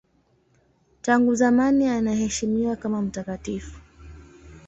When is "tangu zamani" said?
1.01-1.87